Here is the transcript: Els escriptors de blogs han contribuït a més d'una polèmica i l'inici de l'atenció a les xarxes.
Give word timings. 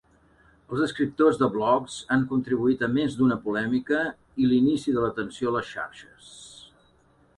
Els 0.75 0.79
escriptors 0.85 1.35
de 1.41 1.49
blogs 1.57 1.97
han 2.15 2.23
contribuït 2.31 2.81
a 2.87 2.91
més 2.95 3.17
d'una 3.19 3.37
polèmica 3.45 4.01
i 4.45 4.49
l'inici 4.53 4.97
de 4.97 5.05
l'atenció 5.05 5.53
a 5.53 5.55
les 5.61 5.71
xarxes. 5.77 6.33